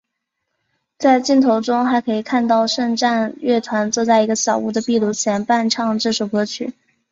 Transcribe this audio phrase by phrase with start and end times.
[0.97, 6.73] 在镜头中还可以看到圣战乐团坐在一个小屋的壁炉前伴唱这首歌曲。